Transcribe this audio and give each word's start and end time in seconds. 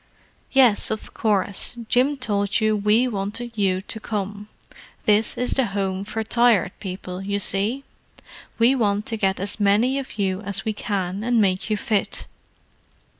"Yes, 0.51 0.89
of 0.89 1.13
course. 1.13 1.75
Jim 1.87 2.17
told 2.17 2.59
you 2.59 2.75
we 2.75 3.07
wanted 3.07 3.51
you 3.55 3.81
to 3.81 3.99
come. 3.99 4.47
This 5.05 5.37
is 5.37 5.51
the 5.51 5.67
Home 5.77 6.03
for 6.05 6.23
Tired 6.23 6.71
People, 6.79 7.21
you 7.21 7.37
see; 7.37 7.83
we 8.57 8.73
want 8.73 9.05
to 9.05 9.15
get 9.17 9.39
as 9.39 9.59
many 9.59 9.99
of 9.99 10.17
you 10.17 10.41
as 10.41 10.65
we 10.65 10.73
can 10.73 11.23
and 11.23 11.39
make 11.39 11.69
you 11.69 11.77
fit. 11.77 12.25